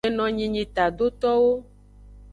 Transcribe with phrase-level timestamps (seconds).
[0.07, 1.53] Enonyi nyi tadotowo.